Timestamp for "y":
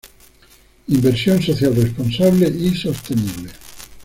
2.47-2.75